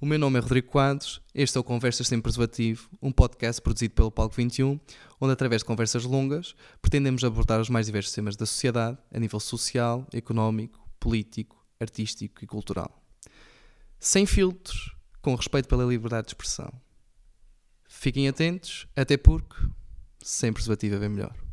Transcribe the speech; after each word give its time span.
O 0.00 0.06
meu 0.06 0.16
nome 0.16 0.38
é 0.38 0.40
Rodrigo 0.40 0.68
Quadros, 0.68 1.20
este 1.34 1.56
é 1.56 1.60
o 1.60 1.64
Conversas 1.64 2.06
Sem 2.06 2.20
Preservativo, 2.20 2.88
um 3.02 3.10
podcast 3.10 3.60
produzido 3.60 3.94
pelo 3.94 4.12
Palco 4.12 4.32
21, 4.36 4.78
onde, 5.20 5.32
através 5.32 5.62
de 5.62 5.66
conversas 5.66 6.04
longas, 6.04 6.54
pretendemos 6.80 7.24
abordar 7.24 7.60
os 7.60 7.68
mais 7.68 7.86
diversos 7.86 8.12
temas 8.12 8.36
da 8.36 8.46
sociedade, 8.46 8.96
a 9.12 9.18
nível 9.18 9.40
social, 9.40 10.06
económico, 10.12 10.88
político, 11.00 11.66
artístico 11.80 12.44
e 12.44 12.46
cultural. 12.46 13.02
Sem 13.98 14.24
filtros, 14.24 14.94
com 15.20 15.34
respeito 15.34 15.68
pela 15.68 15.84
liberdade 15.84 16.28
de 16.28 16.30
expressão. 16.30 16.72
Fiquem 17.88 18.28
atentos, 18.28 18.86
até 18.94 19.16
porque 19.16 19.56
sem 20.22 20.52
preservativo 20.52 20.94
é 20.94 20.98
bem 21.00 21.08
melhor. 21.08 21.47